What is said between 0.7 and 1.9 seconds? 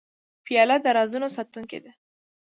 د رازونو ساتونکې